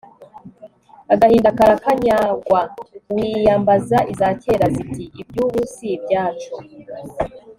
agahinda 1.13 1.55
karakanyagwa, 1.57 2.61
wiyambaza 3.13 3.97
iza 4.11 4.27
kera 4.41 4.67
ziti 4.75 5.03
iby'ubu 5.21 5.59
si 5.73 5.85
ibyacu 5.95 6.53